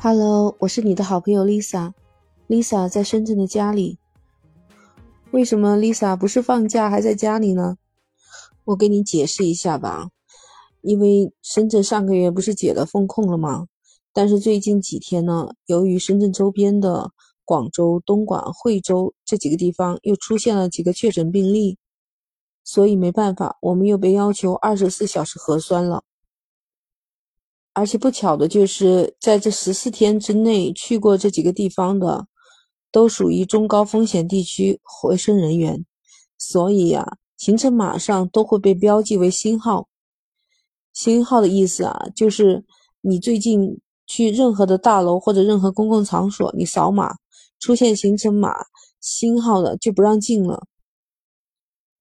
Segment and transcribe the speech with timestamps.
[0.00, 1.92] Hello，我是你的好朋友 Lisa。
[2.46, 3.98] Lisa 在深圳的家里。
[5.32, 7.78] 为什么 Lisa 不是放假还在家里呢？
[8.66, 10.10] 我给你解释一下吧。
[10.82, 13.66] 因为深圳上个月不是解了封控了吗？
[14.12, 17.10] 但是最近几天呢，由于深圳周边的
[17.44, 21.76] 广州、东莞、惠州这几个地方又出现了几个确诊病例，
[22.62, 26.04] 所以没办法，我们又被要求二十四小时核酸了。
[27.78, 32.26] 而且不巧的就是，在这十四天之内去过这几个地方的，
[32.90, 35.86] 都属于中高风险地区回生人员，
[36.36, 39.86] 所以呀，行程码上都会被标记为星号。
[40.92, 42.64] 星号的意思啊，就是
[43.00, 47.14] 你最近去任何的大楼或者任何公共场所，你扫码
[47.60, 48.52] 出现行程码
[49.00, 50.66] 星号的就不让进了。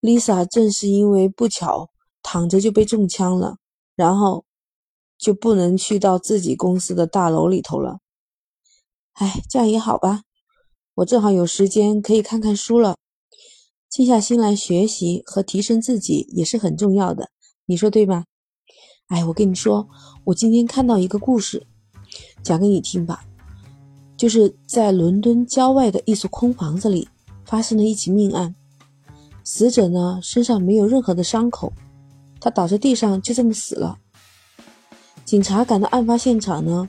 [0.02, 1.92] Lisa 正是因为不巧
[2.24, 3.58] 躺着就被中枪了，
[3.96, 4.44] 然后。
[5.18, 8.00] 就不能去到自己公司的大楼里头了。
[9.14, 10.22] 哎，这样也好吧，
[10.96, 12.98] 我正好有时间可以看看书了，
[13.90, 17.32] 静下心来学习和提升自己也是很重要的，
[17.66, 18.26] 你说对吧？
[19.08, 19.88] 哎，我跟你说，
[20.26, 21.66] 我今天看到一个故事，
[22.44, 23.24] 讲给你听吧。
[24.18, 27.08] 就是在伦敦郊外的一所空房子里，
[27.46, 28.56] 发生了一起命案，
[29.44, 31.72] 死者呢身上没有任何的伤口，
[32.42, 33.98] 他倒在地上就这么死了。
[35.28, 36.88] 警察赶到案发现场呢，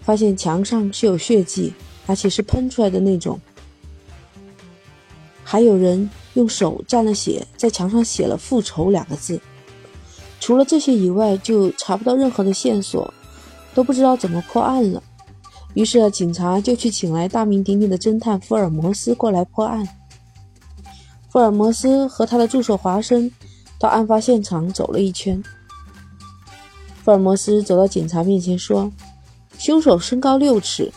[0.00, 1.74] 发现墙上是有血迹，
[2.06, 3.38] 而且是喷出来的那种。
[5.42, 9.38] 还有人用手蘸了血，在墙上写了“复仇”两个字。
[10.40, 13.12] 除了这些以外，就查不到任何的线索，
[13.74, 15.02] 都不知道怎么破案了。
[15.74, 19.86] 于是警察就去请来大名鼎鼎的侦探福尔摩斯过来破案。
[21.28, 23.30] 福尔摩斯和他的助手华生
[23.78, 25.44] 到案发现场走了一圈。
[27.04, 28.90] 福尔摩斯走到警察面前说
[29.60, 30.90] ：“凶手身高六尺，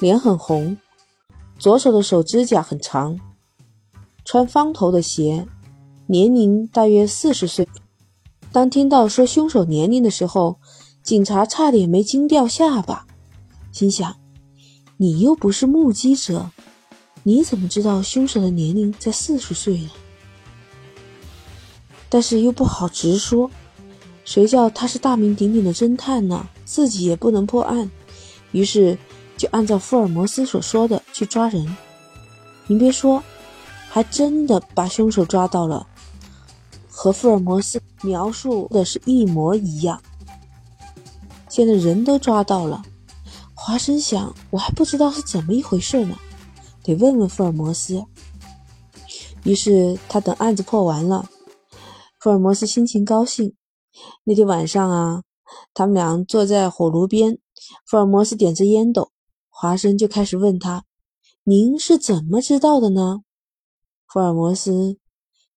[0.00, 0.76] 脸很红，
[1.60, 3.20] 左手的手指甲很长，
[4.24, 5.46] 穿方头的鞋，
[6.08, 7.68] 年龄大约四十岁。”
[8.50, 10.56] 当听到说凶手年龄的时候，
[11.04, 13.06] 警察差点没惊掉下巴，
[13.70, 14.16] 心想
[14.98, 16.50] ：“你又不是目击者，
[17.22, 19.90] 你怎么知道凶手的年龄在四十岁呢？”
[22.10, 23.48] 但是又不好直说。
[24.24, 26.48] 谁叫他是大名鼎鼎的侦探呢？
[26.64, 27.90] 自己也不能破案，
[28.52, 28.96] 于是
[29.36, 31.76] 就按照福尔摩斯所说的去抓人。
[32.66, 33.22] 您别说，
[33.90, 35.86] 还真的把凶手抓到了，
[36.88, 40.00] 和福尔摩斯描述的是一模一样。
[41.48, 42.82] 现在人都抓到了，
[43.54, 46.16] 华生想，我还不知道是怎么一回事呢，
[46.82, 48.02] 得问问福尔摩斯。
[49.42, 51.28] 于是他等案子破完了，
[52.20, 53.52] 福尔摩斯心情高兴。
[54.24, 55.22] 那天晚上啊，
[55.74, 57.38] 他们俩坐在火炉边，
[57.84, 59.12] 福尔摩斯点着烟斗，
[59.50, 60.84] 华生就开始问他
[61.44, 63.20] ：“您是怎么知道的呢？”
[64.08, 64.98] 福尔摩斯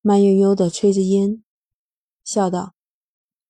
[0.01, 1.43] 慢悠悠地吹着烟，
[2.23, 2.73] 笑道：“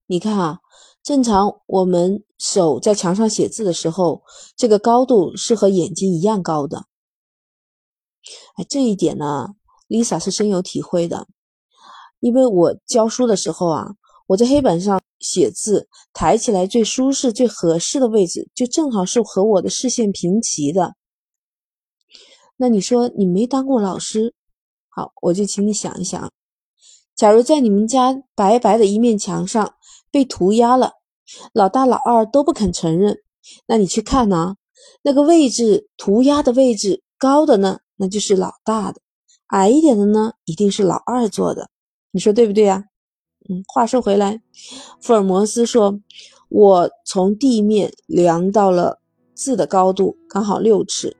[0.05, 0.59] 你看啊，
[1.01, 4.23] 正常我们手在墙上写字的时候，
[4.55, 6.85] 这个高度是和眼睛一样高的。
[8.55, 9.55] 哎，这一点呢
[9.87, 11.27] ，Lisa 是深有体会的，
[12.19, 13.95] 因为我教书的时候啊。”
[14.27, 20.95] 我在黑板上写字，抬起来最舒适、最合适的位置，就正好是和我的视线平齐的。
[22.57, 24.33] 那你说你没当过老师，
[24.89, 26.31] 好，我就请你想一想，
[27.15, 29.75] 假如在你们家白白的一面墙上
[30.09, 30.93] 被涂鸦了，
[31.53, 33.17] 老大老二都不肯承认，
[33.67, 34.55] 那你去看呢，
[35.03, 38.99] 那个位置涂鸦的位置高的呢，那就是老大的；
[39.47, 41.69] 矮一点的呢，一定是老二做的。
[42.11, 42.85] 你说对不对呀？
[43.47, 44.41] 嗯，话说回来，
[44.99, 45.99] 福尔摩斯说
[46.49, 48.99] ：“我从地面量到了
[49.35, 51.15] 字的高度，刚好六尺。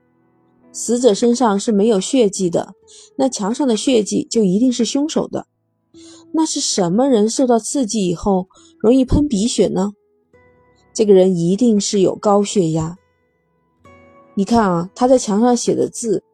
[0.72, 2.74] 死者身上是没有血迹的，
[3.16, 5.46] 那墙上的血迹就一定是凶手的。
[6.32, 8.48] 那是什么人受到刺激以后
[8.80, 9.92] 容易喷鼻血呢？
[10.92, 12.98] 这个人一定是有高血压。
[14.34, 16.24] 你看啊，他在墙上写的字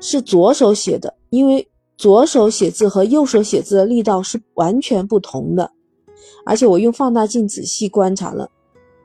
[0.00, 1.66] 是左手写的，因为。”
[1.96, 5.72] 左手写字和右手写字的力道是完全不同的，
[6.44, 8.50] 而且我用放大镜仔细观察了，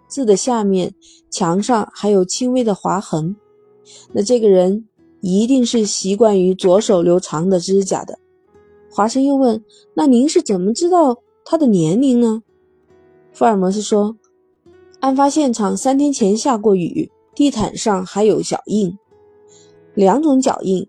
[0.10, 0.94] 字的下面
[1.30, 3.36] 墙上还有轻微的划痕，
[4.12, 4.88] 那这个人
[5.22, 8.20] 一定是习惯于左手留长的指甲的。
[8.90, 9.64] 华生又问
[9.96, 12.44] ：“那您是怎么知道他的年龄呢？”
[13.32, 14.18] 福尔摩斯说
[15.00, 18.98] ：“案发现场三天前下过雨，地毯上还有脚印，
[19.94, 20.86] 两种脚印。”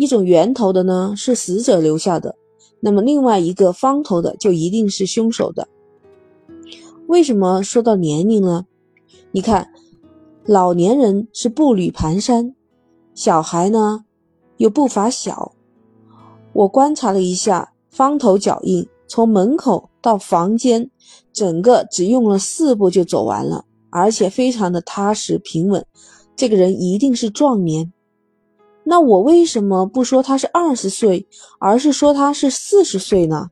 [0.00, 2.34] 一种圆头的呢是死者留下的，
[2.80, 5.68] 那么另外一个方头的就一定是凶手的。
[7.06, 8.64] 为什么说到年龄呢？
[9.30, 9.70] 你看，
[10.46, 12.54] 老年人是步履蹒跚，
[13.14, 14.06] 小孩呢
[14.56, 15.52] 又步伐小。
[16.54, 20.90] 我观察了一下，方头脚印从门口到房间，
[21.30, 25.84] 整个只用了四步就走完了，而且非常的踏实平稳。
[26.34, 27.92] 这个人一定是壮年。
[28.84, 31.26] 那我为什么不说他是二十岁，
[31.58, 33.50] 而是说他是四十岁呢？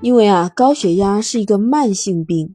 [0.00, 2.54] 因为啊，高血压是一个慢性病，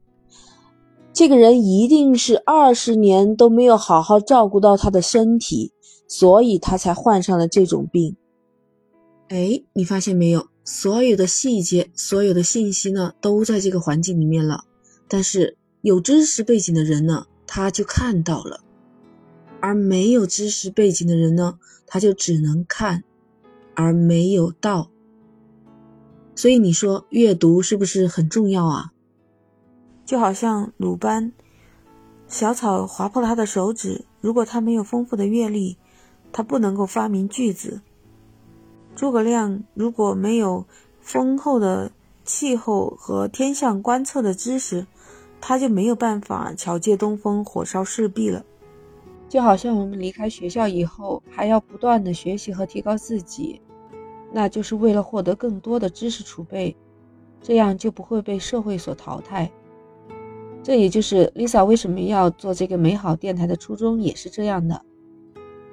[1.11, 5.71] 这个人一定是二十年都没有好好照顾到他的身体，
[6.07, 8.15] 所以他才患上了这种病。
[9.29, 10.47] 哎，你发现没有？
[10.63, 14.63] 所有的细节、所有的信息呢，都在这个环境里面了。
[15.07, 18.57] 但是有知识背景的人呢，他就看到了；
[19.61, 23.03] 而没有知识背景的人呢，他就只能看，
[23.75, 24.89] 而没有到。
[26.35, 28.91] 所以你说阅读是不是很重要啊？
[30.03, 31.31] 就好像鲁班，
[32.27, 34.05] 小草划破了他的手指。
[34.19, 35.77] 如果他没有丰富的阅历，
[36.31, 37.81] 他不能够发明句子。
[38.95, 40.65] 诸葛亮如果没有
[40.99, 41.91] 丰厚的
[42.25, 44.85] 气候和天象观测的知识，
[45.39, 48.45] 他就没有办法巧借东风，火烧赤壁了。
[49.31, 53.61] 就好像我们离开学校以后，还要不断的学习和提高自己。
[54.29, 56.75] 那就是为了获得更多的知识储备，
[57.41, 59.49] 这样就不会被社会所淘汰。
[60.61, 64.81] 这也就是 Lisa 为什么要做这个美好电台的初衷，也是这样的。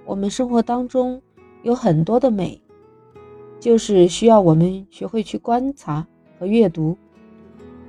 [0.07, 1.21] 我们生活当中
[1.65, 2.63] 有很多的美，
[3.59, 6.07] 就是需要我们学会去观察
[6.39, 6.97] 和阅读。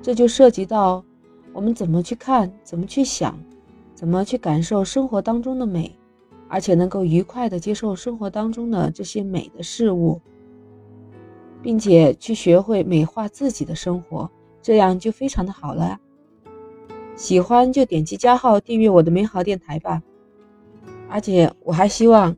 [0.02, 1.06] 这就涉及到
[1.54, 3.40] 我们怎么去看，怎么去想，
[4.00, 5.94] 怎么去感受生活当中的美，
[6.48, 10.22] 而且能够愉快地接受生活当中的这些美的事物。
[11.62, 14.32] 并且去学会美化自己的生活，
[14.62, 16.00] 这样就非常的好了。
[17.18, 20.02] 喜欢就点击加号订阅我的美好电台吧。
[21.10, 22.34] 而且我还希望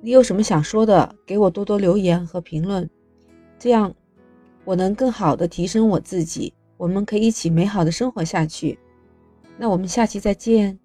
[0.00, 2.88] 你有什么想说的，给我多多留言和评论，
[3.58, 3.92] 这样
[4.64, 6.54] 我能更好的提升我自己。
[6.76, 8.78] 我们可以一起美好的生活下去。
[9.58, 10.79] 那我们下期再见。